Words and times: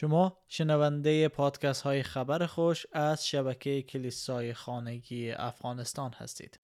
شما 0.00 0.38
شنونده 0.48 1.28
پادکست 1.28 1.82
های 1.82 2.02
خبر 2.02 2.46
خوش 2.46 2.86
از 2.92 3.28
شبکه 3.28 3.82
کلیسای 3.82 4.54
خانگی 4.54 5.30
افغانستان 5.30 6.12
هستید. 6.12 6.60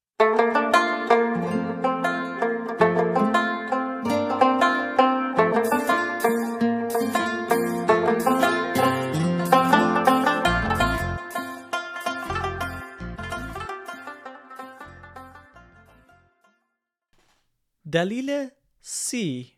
دلیل 17.92 18.48
سی 18.80 19.52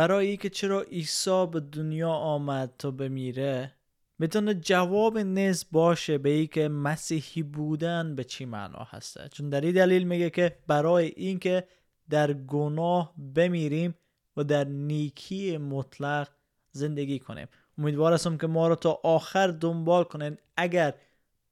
برای 0.00 0.36
که 0.36 0.50
چرا 0.50 0.80
عیسی 0.82 1.46
به 1.46 1.60
دنیا 1.60 2.10
آمد 2.10 2.74
تا 2.78 2.90
بمیره 2.90 3.72
می‌تونه 4.18 4.54
جواب 4.54 5.18
نیز 5.18 5.66
باشه 5.72 6.18
به 6.18 6.30
ای 6.30 6.46
که 6.46 6.68
مسیحی 6.68 7.42
بودن 7.42 8.14
به 8.14 8.24
چی 8.24 8.44
معنا 8.44 8.86
هسته 8.90 9.28
چون 9.32 9.50
در 9.50 9.60
این 9.60 9.74
دلیل 9.74 10.04
میگه 10.04 10.30
که 10.30 10.58
برای 10.66 11.12
اینکه 11.16 11.66
در 12.10 12.32
گناه 12.32 13.14
بمیریم 13.34 13.94
و 14.36 14.44
در 14.44 14.64
نیکی 14.64 15.58
مطلق 15.58 16.28
زندگی 16.72 17.18
کنیم. 17.18 17.48
امیدوار 17.78 18.12
هستم 18.12 18.36
که 18.36 18.46
ما 18.46 18.68
رو 18.68 18.74
تا 18.74 19.00
آخر 19.04 19.46
دنبال 19.46 20.04
کنین. 20.04 20.38
اگر 20.56 20.94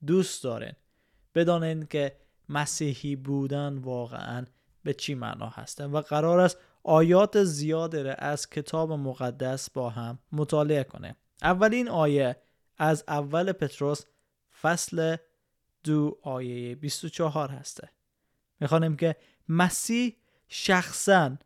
دوست 0.06 0.44
دارین 0.44 0.72
بدانین 1.34 1.86
که 1.86 2.16
مسیحی 2.48 3.16
بودن 3.16 3.78
واقعا 3.78 4.44
به 4.82 4.94
چی 4.94 5.14
معنا 5.14 5.48
هسته 5.48 5.86
و 5.86 6.00
قرار 6.00 6.40
است 6.40 6.58
آیات 6.88 7.44
زیاد 7.44 7.96
از 8.18 8.50
کتاب 8.50 8.92
مقدس 8.92 9.70
با 9.70 9.90
هم 9.90 10.18
مطالعه 10.32 10.84
کنه. 10.84 11.16
اولین 11.42 11.88
آیه 11.88 12.36
از 12.78 13.04
اول 13.08 13.52
پتروس 13.52 14.04
فصل 14.60 15.16
دو 15.84 16.18
آیه 16.22 16.74
24 16.74 17.50
هسته. 17.50 17.88
می‌خوانیم 18.60 18.96
که 18.96 19.16
مسیح 19.48 20.16
شخصا 20.48 21.36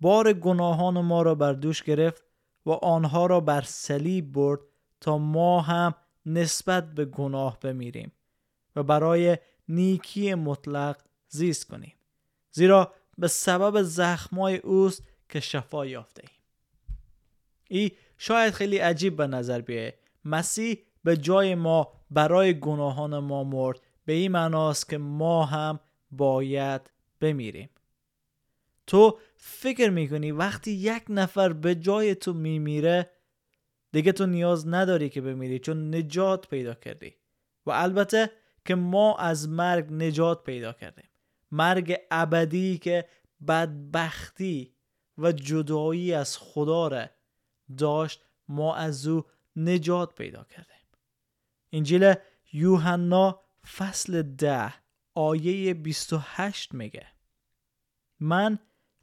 بار 0.00 0.32
گناهان 0.32 1.00
ما 1.00 1.22
را 1.22 1.34
بر 1.34 1.52
دوش 1.52 1.82
گرفت 1.82 2.22
و 2.66 2.70
آنها 2.70 3.26
را 3.26 3.40
بر 3.40 3.62
صلیب 3.62 4.32
برد 4.32 4.60
تا 5.00 5.18
ما 5.18 5.60
هم 5.60 5.94
نسبت 6.26 6.94
به 6.94 7.04
گناه 7.04 7.58
بمیریم 7.60 8.12
و 8.76 8.82
برای 8.82 9.38
نیکی 9.68 10.34
مطلق 10.34 10.96
زیست 11.28 11.64
کنیم. 11.64 11.94
زیرا 12.50 12.92
به 13.18 13.28
سبب 13.28 13.82
زخمای 13.82 14.56
اوست 14.56 15.02
که 15.28 15.40
شفا 15.40 15.86
یافته 15.86 16.22
ایم. 16.22 16.38
ای 17.68 17.92
شاید 18.18 18.54
خیلی 18.54 18.78
عجیب 18.78 19.16
به 19.16 19.26
نظر 19.26 19.60
بیایه. 19.60 19.98
مسیح 20.24 20.78
به 21.04 21.16
جای 21.16 21.54
ما 21.54 21.92
برای 22.10 22.60
گناهان 22.60 23.18
ما 23.18 23.44
مرد 23.44 23.80
به 24.04 24.12
این 24.12 24.32
معناست 24.32 24.88
که 24.88 24.98
ما 24.98 25.44
هم 25.44 25.80
باید 26.10 26.90
بمیریم. 27.20 27.70
تو 28.86 29.18
فکر 29.36 29.90
می‌کنی 29.90 30.32
وقتی 30.32 30.70
یک 30.70 31.02
نفر 31.08 31.52
به 31.52 31.74
جای 31.74 32.14
تو 32.14 32.32
میمیره 32.32 33.10
دیگه 33.92 34.12
تو 34.12 34.26
نیاز 34.26 34.68
نداری 34.68 35.08
که 35.08 35.20
بمیری 35.20 35.58
چون 35.58 35.94
نجات 35.94 36.48
پیدا 36.48 36.74
کردی. 36.74 37.14
و 37.66 37.70
البته 37.70 38.30
که 38.64 38.74
ما 38.74 39.16
از 39.16 39.48
مرگ 39.48 39.92
نجات 39.92 40.44
پیدا 40.44 40.72
کردیم. 40.72 41.07
مرگ 41.50 41.96
ابدی 42.10 42.78
که 42.78 43.08
بدبختی 43.48 44.74
و 45.18 45.32
جدایی 45.32 46.14
از 46.14 46.38
خدا 46.38 46.88
را 46.88 47.06
داشت 47.78 48.24
ما 48.48 48.76
از 48.76 49.06
او 49.06 49.24
نجات 49.56 50.14
پیدا 50.14 50.44
کردیم. 50.44 50.86
انجیل 51.72 52.14
یوحنا 52.52 53.40
فصل 53.76 54.22
ده 54.22 54.74
آیه 55.14 55.74
28 55.74 56.74
میگه 56.74 57.06
من 58.20 58.58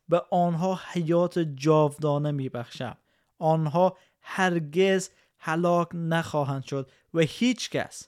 به 0.09 0.21
آنها 0.31 0.79
حیات 0.91 1.39
جاودانه 1.39 2.31
میبخشم. 2.31 2.97
آنها 3.39 3.97
هرگز 4.21 5.09
هلاک 5.37 5.89
نخواهند 5.93 6.63
شد 6.63 6.91
و 7.13 7.19
هیچ 7.19 7.69
کس 7.69 8.07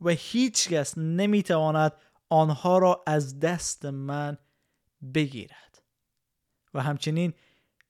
و 0.00 0.08
هیچ 0.08 0.68
کس 0.68 0.98
نمی‌تواند 0.98 1.92
آنها 2.28 2.78
را 2.78 3.04
از 3.06 3.40
دست 3.40 3.84
من 3.84 4.38
بگیرد. 5.14 5.82
و 6.74 6.82
همچنین 6.82 7.34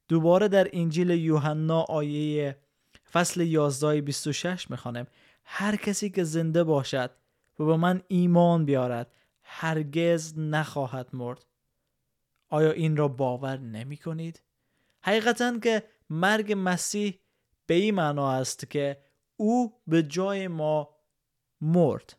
دوباره 0.09 0.49
در 0.49 0.69
انجیل 0.73 1.11
یوحنا 1.11 1.81
آیه 1.81 2.59
فصل 3.13 3.41
11 3.41 4.01
26 4.01 4.71
می‌خوانم. 4.71 5.07
هر 5.45 5.77
کسی 5.77 6.11
که 6.11 6.25
زنده 6.25 6.65
باشد 6.65 7.11
و 7.59 7.65
به 7.65 7.77
من 7.77 8.03
ایمان 8.09 8.65
بیارد 8.65 9.13
هرگز 9.43 10.39
نخواهد 10.39 11.09
مرد. 11.13 11.47
آیا 12.49 12.71
این 12.71 12.97
را 12.97 13.09
باور 13.09 13.57
نمی 13.57 13.97
کنید؟ 13.97 14.43
حقیقتا 15.03 15.59
که 15.59 15.83
مرگ 16.11 16.55
مسیح 16.57 17.21
به 17.67 17.75
این 17.75 17.95
معنا 17.95 18.33
است 18.33 18.71
که 18.71 19.03
او 19.37 19.83
به 19.87 20.03
جای 20.03 20.49
ما 20.49 20.97
مرد. 21.61 22.17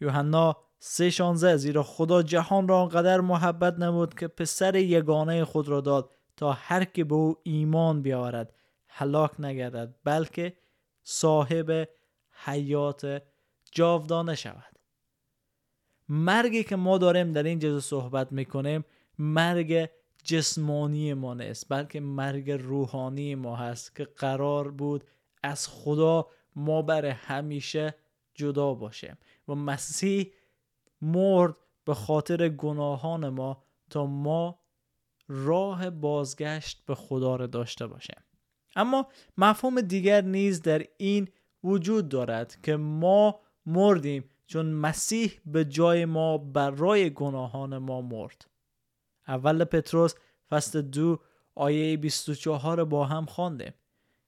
یوحنا 0.00 0.56
سه 0.84 1.10
شانزه 1.10 1.56
زیرا 1.56 1.82
خدا 1.82 2.22
جهان 2.22 2.68
را 2.68 2.80
آنقدر 2.80 3.20
محبت 3.20 3.78
نمود 3.78 4.14
که 4.14 4.28
پسر 4.28 4.76
یگانه 4.76 5.44
خود 5.44 5.68
را 5.68 5.80
داد 5.80 6.10
تا 6.36 6.52
هر 6.52 6.84
که 6.84 7.04
به 7.04 7.14
او 7.14 7.36
ایمان 7.42 8.02
بیاورد. 8.02 8.54
هلاک 8.88 9.40
نگردد 9.40 9.94
بلکه 10.04 10.56
صاحب 11.02 11.88
حیات 12.44 13.22
جاودانه 13.72 14.34
شود. 14.34 14.78
مرگی 16.08 16.64
که 16.64 16.76
ما 16.76 16.98
داریم 16.98 17.32
در 17.32 17.42
این 17.42 17.58
جزو 17.58 17.80
صحبت 17.80 18.32
می‌کنیم 18.32 18.84
مرگ 19.18 19.90
جسمانی 20.24 21.14
ما 21.14 21.34
نیست 21.34 21.66
بلکه 21.68 22.00
مرگ 22.00 22.50
روحانی 22.50 23.34
ما 23.34 23.56
هست 23.56 23.96
که 23.96 24.04
قرار 24.04 24.70
بود 24.70 25.04
از 25.42 25.68
خدا 25.68 26.28
ما 26.56 26.82
بر 26.82 27.06
همیشه 27.06 27.94
جدا 28.34 28.74
باشیم. 28.74 29.18
و 29.48 29.54
مسیح 29.54 30.32
مرد 31.02 31.56
به 31.84 31.94
خاطر 31.94 32.48
گناهان 32.48 33.28
ما 33.28 33.62
تا 33.90 34.06
ما 34.06 34.58
راه 35.28 35.90
بازگشت 35.90 36.86
به 36.86 36.94
خدا 36.94 37.36
را 37.36 37.46
داشته 37.46 37.86
باشیم. 37.86 38.22
اما 38.76 39.08
مفهوم 39.38 39.80
دیگر 39.80 40.20
نیز 40.20 40.62
در 40.62 40.82
این 40.96 41.28
وجود 41.64 42.08
دارد 42.08 42.56
که 42.62 42.76
ما 42.76 43.40
مردیم 43.66 44.24
چون 44.46 44.66
مسیح 44.66 45.40
به 45.46 45.64
جای 45.64 46.04
ما 46.04 46.38
برای 46.38 47.10
گناهان 47.10 47.78
ما 47.78 48.00
مرد. 48.00 48.46
اول 49.28 49.64
پتروس 49.64 50.14
فصل 50.50 50.82
دو 50.82 51.18
آیه 51.54 51.96
24 51.96 52.84
با 52.84 53.04
هم 53.04 53.26
خواندیم 53.26 53.74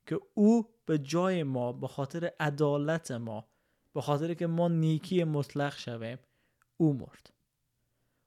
که 0.06 0.20
او 0.34 0.68
به 0.86 0.98
جای 0.98 1.42
ما 1.42 1.72
به 1.72 1.88
خاطر 1.88 2.30
عدالت 2.40 3.10
ما 3.10 3.48
به 3.94 4.00
خاطر 4.00 4.34
که 4.34 4.46
ما 4.46 4.68
نیکی 4.68 5.24
مطلق 5.24 5.76
شویم 5.76 6.18
او 6.76 6.92
مرد. 6.92 7.30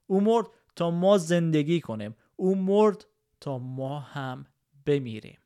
او 0.06 0.20
مرد 0.20 0.46
تا 0.76 0.90
ما 0.90 1.18
زندگی 1.18 1.80
کنیم. 1.80 2.16
او 2.36 2.54
مرد 2.54 3.06
تا 3.40 3.58
ما 3.58 4.00
هم 4.00 4.46
بمیریم. 4.86 5.38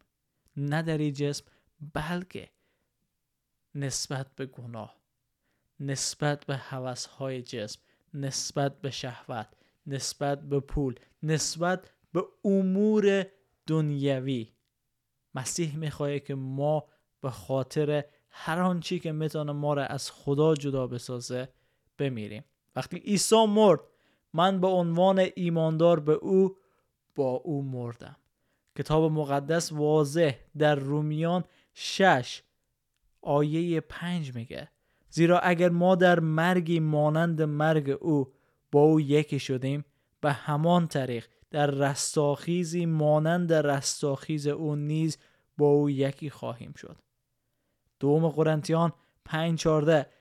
نه 0.57 0.83
در 0.83 0.99
این 0.99 1.13
جسم 1.13 1.45
بلکه 1.95 2.51
نسبت 3.75 4.35
به 4.37 4.47
گناه 4.47 5.03
نسبت 5.81 6.47
به 6.47 6.57
های 7.19 7.43
جسم 7.43 7.81
نسبت 8.15 8.81
به 8.81 8.91
شهوت 8.91 9.49
نسبت 9.87 10.41
به 10.41 10.61
پول 10.61 10.95
نسبت 11.23 11.91
به 12.13 12.25
امور 12.45 13.27
دنیوی. 13.67 14.53
مسیح 15.35 15.77
می‌خواه 15.77 16.19
که 16.19 16.35
ما 16.35 16.89
به 17.21 17.31
خاطر 17.31 18.05
هر 18.31 18.61
آنچی 18.61 18.99
که 18.99 19.13
می‌تونه 19.13 19.53
ما 19.53 19.75
را 19.75 19.87
از 19.87 20.11
خدا 20.11 20.55
جدا 20.55 20.87
بسازه 20.87 21.49
بمیریم. 21.99 22.45
وقتی 22.77 22.97
عیسی 22.97 23.47
مرد 23.47 23.81
من 24.33 24.61
به 24.61 24.67
عنوان 24.67 25.29
ایماندار 25.37 26.01
به 26.01 26.13
او 26.13 26.57
با 27.15 27.31
او 27.31 27.63
مردم. 27.63 28.17
کتاب 28.79 29.13
مقدس 29.13 29.73
واضح 29.73 30.35
در 30.59 30.75
رومیان 30.75 31.45
شش 31.75 32.43
آیه 33.23 33.81
پنج 33.81 34.35
میگه 34.35 34.69
زیرا 35.11 35.39
اگر 35.39 35.69
ما 35.69 35.95
در 35.95 36.21
مرگی 36.21 36.81
مانند 36.81 37.43
مرگ 37.43 37.99
او 38.01 38.33
با 38.73 38.81
او 38.81 39.01
یکی 39.01 39.39
شدیم 39.39 39.85
به 40.21 40.33
همان 40.33 40.87
طریق 40.87 41.27
در 41.51 41.67
رستاخیزی 41.67 42.87
مانند 42.87 43.53
رستاخیز 43.53 44.47
او 44.47 44.77
نیز 44.77 45.19
با 45.59 45.67
او 45.67 45.91
یکی 45.91 46.31
خواهیم 46.31 46.73
شد. 46.73 46.97
دوم 48.01 48.29
قرنتیان 48.29 48.93
5 49.25 49.67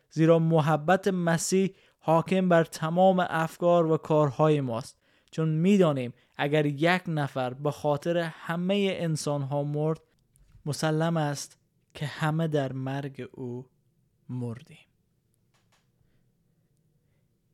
زیرا 0.10 0.40
محبت 0.40 1.08
مسیح 1.08 1.76
حاکم 2.04 2.50
بر 2.50 2.64
تمام 2.64 3.26
افکار 3.30 3.86
و 3.86 3.98
کارهای 3.98 4.62
ماست. 4.62 4.98
چون 5.32 5.50
می‌دانیم 5.50 6.14
اگر 6.38 6.66
یک 6.66 7.02
نفر 7.08 7.54
به 7.54 7.72
خاطر 7.72 8.18
همه 8.18 8.90
انسان 8.94 9.42
ها 9.42 9.64
مرد 9.64 10.02
مسلم 10.66 11.18
است 11.18 11.58
که 11.94 12.06
همه 12.06 12.48
در 12.48 12.74
مرگ 12.74 13.30
او 13.32 13.66
مردیم. 14.30 14.78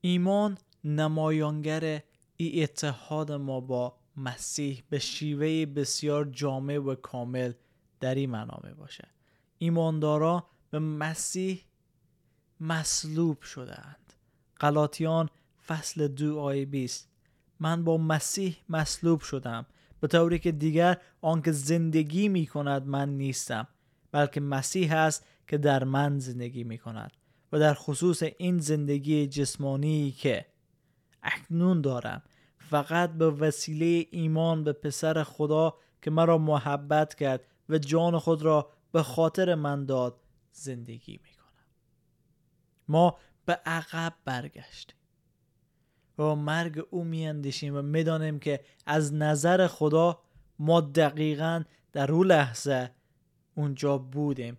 ایمان 0.01 0.57
نمایانگر 0.83 2.01
ای 2.37 2.63
اتحاد 2.63 3.31
ما 3.31 3.59
با 3.59 3.97
مسیح 4.17 4.83
به 4.89 4.99
شیوه 4.99 5.65
بسیار 5.65 6.25
جامع 6.25 6.77
و 6.77 6.95
کامل 6.95 7.53
در 7.99 8.15
این 8.15 8.29
منامه 8.29 8.73
باشه. 8.73 9.07
ایماندارا 9.57 10.47
به 10.69 10.79
مسیح 10.79 11.61
مصلوب 12.59 13.41
شدهاند. 13.41 14.06
غلاطیان 14.61 15.29
فصل 15.67 16.07
دو 16.07 16.39
آیه 16.39 16.65
بیست. 16.65 17.09
من 17.59 17.83
با 17.83 17.97
مسیح 17.97 18.57
مصلوب 18.69 19.21
شدم. 19.21 19.65
به 19.99 20.07
طوری 20.07 20.39
که 20.39 20.51
دیگر 20.51 20.97
آنکه 21.21 21.51
زندگی 21.51 22.29
می 22.29 22.45
کند 22.45 22.87
من 22.87 23.09
نیستم 23.09 23.67
بلکه 24.11 24.41
مسیح 24.41 24.93
است 24.93 25.25
که 25.47 25.57
در 25.57 25.83
من 25.83 26.19
زندگی 26.19 26.63
می 26.63 26.77
کند 26.77 27.11
و 27.51 27.59
در 27.59 27.73
خصوص 27.73 28.23
این 28.37 28.59
زندگی 28.59 29.27
جسمانی 29.27 30.11
که 30.11 30.45
اکنون 31.23 31.81
دارم 31.81 32.23
فقط 32.57 33.11
به 33.13 33.29
وسیله 33.29 34.05
ایمان 34.11 34.63
به 34.63 34.73
پسر 34.73 35.23
خدا 35.23 35.77
که 36.01 36.11
مرا 36.11 36.37
محبت 36.37 37.15
کرد 37.15 37.41
و 37.69 37.77
جان 37.77 38.19
خود 38.19 38.41
را 38.41 38.69
به 38.91 39.03
خاطر 39.03 39.55
من 39.55 39.85
داد 39.85 40.19
زندگی 40.51 41.19
می 41.23 41.29
کنم. 41.29 41.65
ما 42.87 43.17
به 43.47 43.53
عقب 43.65 44.13
برگشتیم. 44.25 44.97
و 46.17 46.35
مرگ 46.35 46.87
او 46.89 47.03
میاندیشیم 47.03 47.75
و 47.75 47.81
می‌دانیم 47.81 48.39
که 48.39 48.59
از 48.85 49.13
نظر 49.13 49.67
خدا 49.67 50.19
ما 50.59 50.81
دقیقا 50.81 51.63
در 51.93 52.11
او 52.11 52.23
لحظه 52.23 52.91
اونجا 53.55 53.97
بودیم 53.97 54.57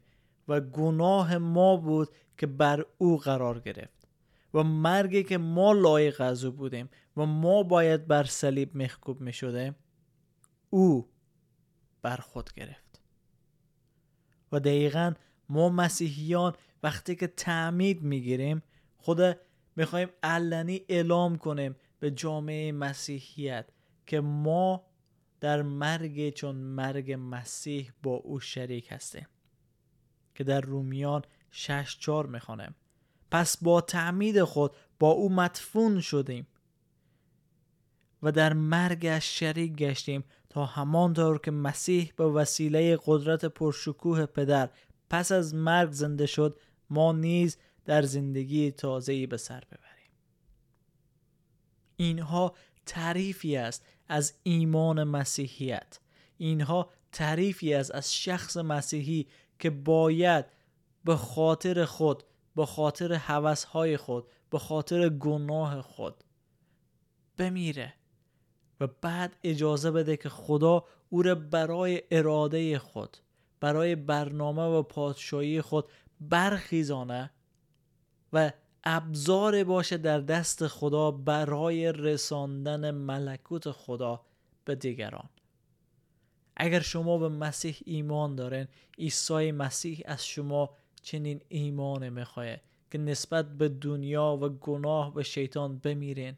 و 0.49 0.61
گناه 0.61 1.38
ما 1.38 1.76
بود 1.76 2.08
که 2.38 2.46
بر 2.46 2.87
او 2.99 3.19
قرار 3.19 3.61
گرفت. 3.61 4.08
و 4.55 4.62
مرگی 4.62 5.23
که 5.23 5.38
ما 5.38 5.73
لایق 5.73 6.20
از 6.20 6.44
او 6.44 6.52
بودیم 6.52 6.88
و 7.17 7.26
ما 7.26 7.62
باید 7.62 8.06
بر 8.06 8.25
صلیب 8.25 8.76
مخکوب 8.76 9.20
می 9.20 9.32
او 10.70 11.08
بر 12.02 12.17
خود 12.17 12.52
گرفت. 12.52 13.00
و 14.52 14.61
دقیقا 14.61 15.14
ما 15.49 15.69
مسیحیان 15.69 16.55
وقتی 16.82 17.17
که 17.17 17.26
تعمید 17.26 18.02
می‌گیریم 18.02 18.62
خود 18.99 19.21
می‌خوایم 19.77 20.09
علنی 20.23 20.81
اعلام 20.89 21.37
کنیم 21.37 21.77
به 22.00 22.11
جامعه 22.11 22.73
مسیحیت 22.73 23.69
که 24.06 24.21
ما 24.21 24.85
در 25.41 25.62
مرگ 25.62 26.31
چون 26.31 26.55
مرگ 26.55 27.17
مسیح 27.21 27.93
با 28.03 28.15
او 28.15 28.41
شریک 28.41 28.93
هستیم. 28.93 29.27
که 30.35 30.45
در 30.45 30.61
رومیان 30.61 31.23
شش 31.50 31.97
چار 32.00 32.27
می‌خوانم 32.27 32.75
پس 33.31 33.56
با 33.62 33.81
تعمید 33.81 34.43
خود 34.45 34.77
با 34.99 35.11
او 35.11 35.33
مدفون 35.33 36.00
شدیم. 36.00 36.47
و 38.23 38.33
در 38.33 38.53
مرگش 38.53 39.39
شریک 39.39 39.77
گشتیم 39.77 40.25
تا 40.49 40.67
همانطور 40.67 41.39
که 41.39 41.50
مسیح 41.50 42.12
به 42.17 42.25
وسیله 42.25 42.99
قدرت 43.06 43.45
پرشکوه 43.45 44.27
پدر 44.27 44.71
پس 45.11 45.33
از 45.33 45.55
مرگ 45.55 45.91
زنده 45.93 46.27
شد 46.27 46.61
ما 46.91 47.12
نیز 47.12 47.56
در 47.88 48.02
زندگی 48.02 48.70
تازه‌ای 48.70 49.26
به 49.26 49.37
سر 49.37 49.61
ببریم. 49.61 50.11
اینها 51.96 52.55
تعریفی 52.87 53.56
است 53.56 53.87
از 54.08 54.35
ایمان 54.43 55.05
مسیحیت. 55.05 56.00
اینها 56.37 56.90
تعریفی 57.12 57.75
است 57.75 57.94
از 57.94 58.14
شخص 58.14 58.56
مسیحی 58.56 59.26
که 59.58 59.70
باید 59.70 60.44
به 61.05 61.17
خاطر 61.17 61.85
خود 61.85 62.23
به 62.56 62.67
خاطر 62.67 63.14
حوثهای 63.14 63.96
خود 63.96 64.29
به 64.50 64.58
خاطر 64.58 65.08
گناه 65.08 65.82
خود 65.82 66.25
بمیره 67.38 67.94
و 68.81 68.87
بعد 68.87 69.37
اجازه 69.44 69.90
بده 69.90 70.17
که 70.17 70.29
خدا 70.29 70.85
او 71.08 71.23
را 71.23 71.35
برای 71.35 72.02
اراده 72.11 72.79
خود 72.79 73.17
برای 73.61 73.96
برنامه 73.96 74.62
و 74.62 74.82
پادشاهی 74.82 75.61
خود 75.61 75.88
برخیزانه 76.20 77.31
و 78.33 78.53
ابزار 78.85 79.65
باشه 79.65 79.97
در 79.97 80.21
دست 80.21 80.67
خدا 80.67 81.11
برای 81.11 81.93
رساندن 81.93 82.91
ملکوت 82.91 83.71
خدا 83.71 84.21
به 84.65 84.75
دیگران. 84.75 85.29
اگر 86.57 86.81
شما 86.81 87.19
به 87.19 87.29
مسیح 87.29 87.77
ایمان 87.85 88.37
دارین 88.37 88.69
عیسی 88.99 89.53
مسیح 89.53 90.03
از 90.05 90.27
شما 90.27 90.71
چنین 91.03 91.41
ایمان 91.49 92.09
می‌خواه 92.09 92.57
که 92.91 92.99
نسبت 92.99 93.59
به 93.59 93.69
دنیا 93.69 94.39
و 94.43 94.49
گناه 94.49 95.13
و 95.15 95.23
شیطان 95.23 95.79
بمیرین 95.79 96.37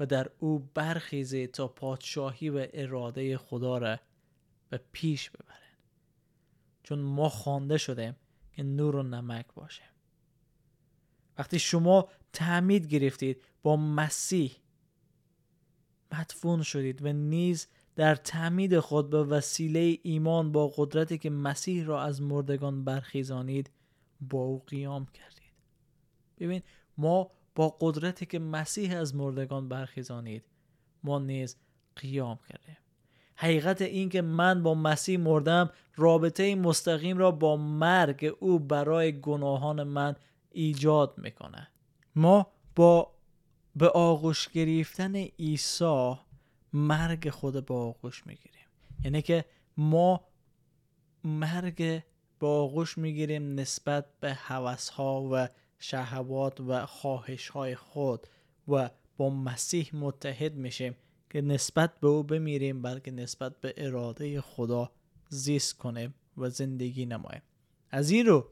و 0.00 0.06
در 0.06 0.30
او 0.38 0.58
برخیزه 0.74 1.46
تا 1.46 1.68
پادشاهی 1.68 2.50
و 2.50 2.66
اراده 2.72 3.38
خدا 3.38 3.78
را 3.78 3.98
به 4.70 4.80
پیش 4.92 5.30
ببرین. 5.30 5.76
چون 6.82 6.98
ما 6.98 7.28
خوانده 7.28 7.78
شدیم 7.78 8.16
که 8.52 8.62
نور 8.62 8.96
و 8.96 9.02
نمک 9.02 9.46
باشه. 9.54 9.91
وقتی 11.38 11.58
شما 11.58 12.08
تعمید 12.32 12.86
گرفتید 12.86 13.42
با 13.62 13.76
مسیح 13.76 14.52
مدفون 16.12 16.62
شدید 16.62 17.04
و 17.04 17.12
نیز 17.12 17.66
در 17.96 18.14
تعمید 18.14 18.78
خود 18.78 19.10
به 19.10 19.24
وسیله 19.24 19.98
ایمان 20.02 20.52
با 20.52 20.68
قدرتی 20.76 21.18
که 21.18 21.30
مسیح 21.30 21.84
را 21.84 22.02
از 22.02 22.22
مردگان 22.22 22.84
برخیزانید 22.84 23.70
با 24.20 24.38
او 24.38 24.62
قیام 24.66 25.06
کردید. 25.06 25.52
ببین 26.38 26.62
ما 26.98 27.30
با 27.54 27.76
قدرتی 27.80 28.26
که 28.26 28.38
مسیح 28.38 28.98
از 28.98 29.14
مردگان 29.14 29.68
برخیزانید 29.68 30.44
ما 31.04 31.18
نیز 31.18 31.56
قیام 31.96 32.38
کردیم. 32.48 32.76
حقیقت 33.34 33.82
این 33.82 34.08
که 34.08 34.22
من 34.22 34.62
با 34.62 34.74
مسیح 34.74 35.18
مردم 35.18 35.70
رابطه 35.96 36.54
مستقیم 36.54 37.18
را 37.18 37.30
با 37.30 37.56
مرگ 37.56 38.36
او 38.40 38.58
برای 38.58 39.20
گناهان 39.20 39.82
من 39.82 40.16
ایجاد 40.54 41.14
می‌کنه. 41.18 41.68
ما 42.14 42.52
با 42.76 43.12
به 43.76 43.88
آغوش 43.88 44.48
گرفتن 44.48 45.16
عیسی 45.16 46.14
مرگ 46.72 47.30
خود 47.30 47.66
به 47.66 47.74
آغوش 47.74 48.26
می‌گیریم. 48.26 48.66
یعنی 49.04 49.22
که 49.22 49.44
ما 49.76 50.20
مرگ 51.24 52.02
به 52.38 52.46
آغوش 52.46 52.98
می‌گیریم 52.98 53.60
نسبت 53.60 54.06
به 54.20 54.34
حوث 54.34 54.88
ها 54.88 55.28
و 55.32 55.48
شهوات 55.78 56.60
و 56.60 56.86
خواهش 56.86 57.48
های 57.48 57.74
خود 57.74 58.26
و 58.68 58.90
با 59.16 59.30
مسیح 59.30 59.90
متحد 59.92 60.54
میشیم 60.54 60.96
که 61.30 61.40
نسبت 61.40 62.00
به 62.00 62.08
او 62.08 62.22
بمیریم 62.22 62.82
بلکه 62.82 63.10
نسبت 63.10 63.60
به 63.60 63.74
اراده 63.76 64.40
خدا 64.40 64.90
زیست 65.28 65.78
کنیم 65.78 66.14
و 66.36 66.48
زندگی 66.48 67.06
نماییم. 67.06 67.42
از 67.90 68.10
این 68.10 68.26
رو 68.26 68.48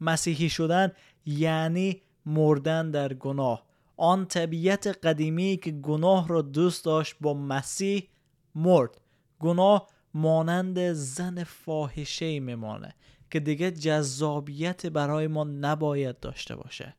مسیحی 0.00 0.48
شدن 0.48 0.92
یعنی 1.26 2.02
مردن 2.26 2.90
در 2.90 3.14
گناه. 3.14 3.64
آن 3.96 4.26
طبیعت 4.26 4.86
قدیمی 4.86 5.56
که 5.56 5.70
گناه 5.70 6.28
را 6.28 6.42
دوست 6.42 6.84
داشت 6.84 7.16
با 7.20 7.34
مسیح 7.34 8.08
مرد. 8.54 9.00
گناه 9.40 9.86
مانند 10.14 10.92
زن 10.92 11.44
فاحشه 11.44 12.40
میمانه 12.40 12.94
که 13.30 13.40
دیگه 13.40 13.70
جذابیت 13.70 14.86
برای 14.86 15.26
ما 15.26 15.44
نباید 15.44 16.20
داشته 16.20 16.56
باشه. 16.56 16.96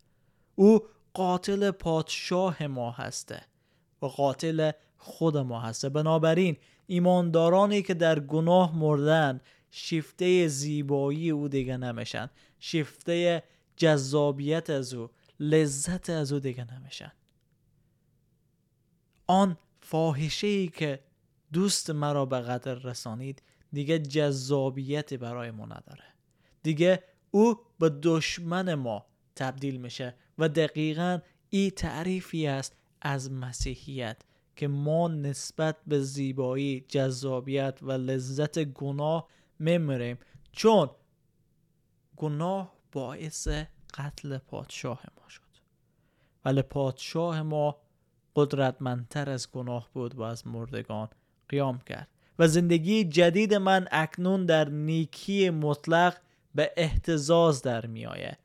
او 0.55 0.79
قاتل 1.13 1.71
پادشاه 1.71 2.67
ما 2.67 2.91
هسته 2.91 3.41
و 4.01 4.05
قاتل 4.05 4.71
خود 4.97 5.37
ما 5.37 5.59
هسته. 5.59 5.89
بنابراین 5.89 6.57
ایماندارانی 6.87 7.81
که 7.81 7.93
در 7.93 8.19
گناه 8.19 8.77
مردن 8.77 9.41
شیفته 9.77 10.47
زیبایی 10.47 11.29
او 11.29 11.47
دیگه 11.47 11.77
نمیشن. 11.77 12.29
شیفته 12.59 13.43
جذابیت 13.77 14.69
از 14.69 14.93
او 14.93 15.09
لذت 15.39 16.09
از 16.09 16.33
او 16.33 16.39
دیگه 16.39 16.75
نمیشن. 16.75 17.11
آن 19.27 19.57
فاحشه 19.81 20.47
ای 20.47 20.67
که 20.67 20.99
دوست 21.53 21.89
مرا 21.89 22.25
به 22.25 22.39
قدر 22.39 22.73
رسانید 22.73 23.41
دیگه 23.73 23.99
جذابیت 23.99 25.13
برای 25.13 25.51
ما 25.51 25.65
نداره. 25.65 26.03
دیگه 26.63 27.03
او 27.31 27.55
به 27.79 27.89
دشمن 28.03 28.73
ما 28.73 29.05
تبدیل 29.35 29.77
میشه 29.77 30.15
و 30.37 30.49
دقیقا 30.49 31.19
این 31.49 31.69
تعریفی 31.69 32.47
است 32.47 32.75
از 33.01 33.31
مسیحیت 33.31 34.21
که 34.55 34.67
ما 34.67 35.07
نسبت 35.07 35.77
به 35.87 35.99
زیبایی 35.99 36.85
جذابیت 36.87 37.79
و 37.81 37.91
لذت 37.91 38.63
گناه 38.63 39.27
میمریم 39.59 40.17
چون 40.51 40.89
گناه 42.17 42.73
باعث 42.91 43.47
قتل 43.93 44.37
پادشاه 44.37 45.03
ما 45.21 45.29
شد. 45.29 45.41
ولی 46.45 46.61
پادشاه 46.61 47.41
ما 47.41 47.77
قدرتمندتر 48.35 49.29
از 49.29 49.51
گناه 49.51 49.89
بود 49.93 50.15
و 50.15 50.21
از 50.21 50.47
مردگان 50.47 51.09
قیام 51.49 51.79
کرد. 51.79 52.07
و 52.39 52.47
زندگی 52.47 53.03
جدید 53.03 53.53
من 53.53 53.87
اکنون 53.91 54.45
در 54.45 54.69
نیکی 54.69 55.49
مطلق 55.49 56.17
به 56.55 56.71
احتزاز 56.77 57.61
در 57.61 57.85
میآید. 57.85 58.37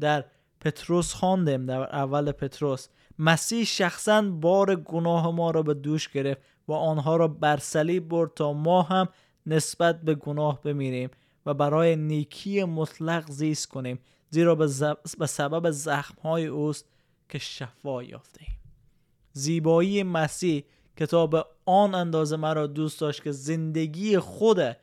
در 0.00 0.24
پتروس 0.60 1.12
خواندیم 1.12 1.66
در 1.66 1.96
اول 1.96 2.32
پتروس. 2.32 2.88
مسیح 3.18 3.64
شخصا 3.64 4.22
بار 4.22 4.76
گناه 4.76 5.30
ما 5.30 5.50
را 5.50 5.62
به 5.62 5.74
دوش 5.74 6.08
گرفت 6.08 6.40
و 6.68 6.72
آنها 6.72 7.16
را 7.16 7.28
بر 7.28 7.56
صلیب 7.56 8.08
برد 8.08 8.34
تا 8.34 8.52
ما 8.52 8.82
هم 8.82 9.08
نسبت 9.46 10.00
به 10.00 10.14
گناه 10.14 10.62
بمیریم 10.62 11.10
و 11.46 11.54
برای 11.54 11.96
نیکی 11.96 12.64
مطلق 12.64 13.30
زیست 13.30 13.68
کنیم 13.68 13.98
زیرا 14.30 14.54
به 15.18 15.26
سبب 15.26 15.70
زخمهای 15.70 16.46
اوست 16.46 16.88
که 17.28 17.38
شفا 17.38 18.02
یافته 18.02 18.40
ایم 18.42 18.58
زیبایی 19.32 20.02
مسیح 20.02 20.64
کتاب 20.96 21.46
آن 21.66 21.94
اندازه 21.94 22.36
مرا 22.36 22.66
دوست 22.66 23.00
داشت 23.00 23.22
که 23.22 23.32
زندگی 23.32 24.18
خود 24.18 24.76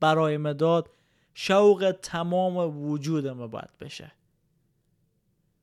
برای 0.00 0.36
مداد 0.36 0.90
شوق 1.34 1.94
تمام 2.02 2.86
وجودم 2.90 3.46
باید 3.46 3.78
بشه. 3.80 4.12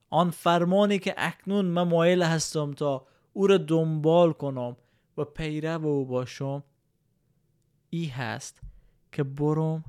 آن 0.10 0.30
فرمانی 0.30 1.00
که 1.00 1.14
اکنون 1.18 1.66
من 1.66 1.84
مایل 1.84 2.24
هستم 2.24 2.74
تا 2.74 3.06
او 3.34 3.48
را 3.48 3.58
دنبال 3.58 4.34
کنم 4.34 4.78
و 5.18 5.24
پیرو 5.24 5.88
او 5.88 6.06
باشم 6.06 6.64
ای 7.94 8.06
هست 8.06 8.62
که 9.12 9.24
بروم 9.24 9.84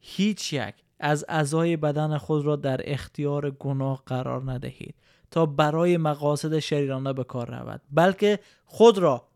هیچ 0.00 0.52
یک 0.52 0.74
از 1.00 1.24
اعضای 1.28 1.76
بدن 1.76 2.18
خود 2.18 2.44
را 2.44 2.56
در 2.56 2.80
اختیار 2.92 3.50
گناه 3.50 4.02
قرار 4.06 4.52
ندهید 4.52 4.94
تا 5.30 5.46
برای 5.46 5.96
مقاصد 5.96 6.58
شریرانه 6.58 7.12
به 7.12 7.24
کار 7.24 7.50
رود 7.50 7.80
بلکه 7.90 8.38
خود 8.64 8.98
را 8.98 9.28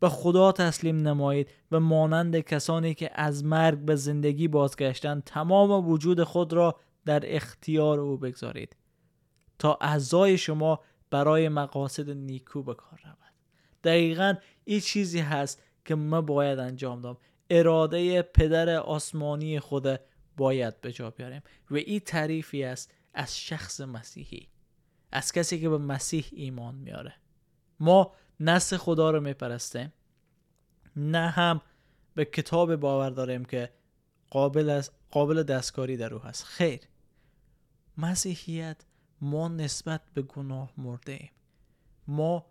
به 0.00 0.08
خدا 0.08 0.52
تسلیم 0.52 0.96
نمایید 1.08 1.50
و 1.72 1.80
مانند 1.80 2.40
کسانی 2.40 2.94
که 2.94 3.10
از 3.14 3.44
مرگ 3.44 3.78
به 3.78 3.96
زندگی 3.96 4.48
بازگشتند 4.48 5.24
تمام 5.24 5.88
وجود 5.88 6.24
خود 6.24 6.52
را 6.52 6.76
در 7.04 7.36
اختیار 7.36 8.00
او 8.00 8.16
بگذارید 8.16 8.76
تا 9.58 9.78
اعضای 9.80 10.38
شما 10.38 10.80
برای 11.10 11.48
مقاصد 11.48 12.10
نیکو 12.10 12.62
به 12.62 12.74
کار 12.74 13.00
رود. 13.04 13.32
دقیقا 13.84 14.34
این 14.64 14.80
چیزی 14.80 15.20
هست 15.20 15.62
که 15.84 15.94
ما 15.94 16.20
باید 16.20 16.58
انجام 16.58 17.00
دام 17.00 17.16
اراده 17.50 18.22
پدر 18.22 18.76
آسمانی 18.76 19.60
خود 19.60 20.00
باید 20.36 20.80
به 20.80 20.92
جا 20.92 21.10
بیاریم. 21.10 21.42
و 21.70 21.74
این 21.76 22.00
تعریفی 22.00 22.64
است 22.64 22.92
از 23.14 23.38
شخص 23.38 23.80
مسیحی 23.80 24.48
از 25.12 25.32
کسی 25.32 25.60
که 25.60 25.68
به 25.68 25.78
مسیح 25.78 26.26
ایمان 26.32 26.74
میاره. 26.74 27.14
ما 27.80 28.14
نسل 28.40 28.76
خدا 28.76 29.10
رو 29.10 29.20
میپرستیم 29.20 29.92
نه 30.96 31.28
هم 31.28 31.60
به 32.14 32.24
کتاب 32.24 32.76
باور 32.76 33.10
داریم 33.10 33.44
که 33.44 33.72
قابل, 34.30 34.70
از 34.70 34.90
قابل 35.10 35.42
دستکاری 35.42 35.96
در 35.96 36.14
او 36.14 36.22
هست. 36.22 36.44
خیر. 36.44 36.80
مسیحیت 37.96 38.84
ما 39.20 39.48
نسبت 39.48 40.00
به 40.14 40.22
گناه 40.22 40.72
مرده 40.76 41.12
ایم. 41.12 41.30
ما 42.06 42.46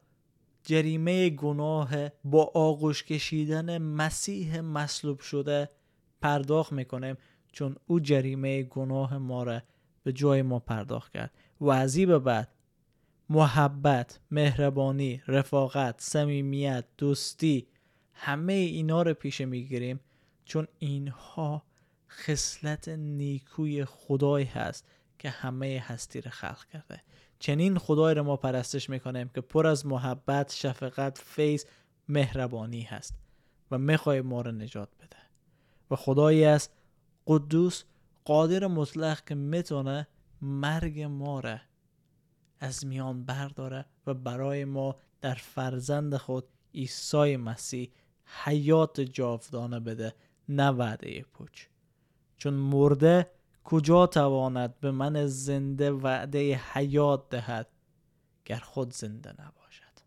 جریمه 0.68 1.30
گناه 1.30 2.10
با 2.24 2.52
آغوش 2.54 3.04
کشیدن 3.04 3.78
مسیح 3.78 4.62
مصلوب 4.62 5.20
شده 5.20 5.70
پرداخت 6.22 6.72
می‌کنیم 6.72 7.18
چون 7.52 7.76
او 7.88 8.00
جریمه 8.00 8.64
گناه 8.64 9.18
ما 9.18 9.44
را 9.44 9.62
به 10.04 10.14
جای 10.14 10.42
ما 10.42 10.60
پرداخت 10.60 11.14
کرد. 11.14 11.32
و 11.62 11.70
از 11.70 11.98
به 11.98 12.20
بعد 12.20 12.52
محبت، 13.30 14.20
مهربانی، 14.32 15.22
رفاقت، 15.28 15.96
صمیمیت، 16.02 16.86
دوستی 16.98 17.68
همه 18.14 18.54
اینا 18.54 19.02
رو 19.02 19.14
پیش 19.14 19.42
می‌گیریم 19.42 20.00
چون 20.46 20.68
اینها 20.80 21.64
خصلت 22.10 22.90
نیکوی 22.90 23.86
خدای 23.86 24.44
هست 24.44 24.88
که 25.20 25.30
همه 25.30 25.84
هستی 25.86 26.22
رو 26.22 26.32
خلق 26.32 26.66
کرده. 26.74 27.02
چنین 27.40 27.78
خدای 27.78 28.16
رو 28.16 28.24
ما 28.24 28.38
پرستش 28.38 28.90
می‌کنیم 28.90 29.30
که 29.30 29.42
پر 29.42 29.68
از 29.68 29.86
محبت، 29.86 30.54
شفقت، 30.54 31.18
فیض، 31.18 31.66
مهربانی 32.08 32.82
هست 32.82 33.16
و 33.72 33.78
می‌خوای 33.78 34.22
ما 34.22 34.42
رو 34.42 34.52
نجات 34.52 34.90
بده. 35.00 35.18
و 35.92 35.96
خدایی 35.96 36.46
است 36.46 36.72
قدوس 37.28 37.84
قادر 38.26 38.68
مطلق 38.68 39.24
که 39.26 39.36
می‌تونه 39.36 40.08
مرگ 40.42 41.02
ما 41.02 41.40
را 41.40 41.58
از 42.60 42.86
میان 42.86 43.26
برداره 43.26 43.86
و 44.08 44.14
برای 44.14 44.66
ما 44.66 44.96
در 45.22 45.36
فرزند 45.36 46.18
خود 46.18 46.48
عیسی 46.74 47.38
مسیح 47.38 47.92
حیات 48.44 49.02
جاودانه 49.02 49.80
بده 49.80 50.14
نه 50.50 50.70
وعده 50.70 51.22
پوچ. 51.22 51.66
چون 52.38 52.54
مرده 52.54 53.32
کجا 53.70 54.08
تواند 54.08 54.80
به 54.80 54.92
من 54.92 55.26
زنده 55.26 55.92
وعده 55.92 56.56
حیات 56.56 57.30
دهد 57.30 57.68
گر 58.46 58.60
خود 58.60 58.94
زنده 58.94 59.30
نباشد؟ 59.32 59.98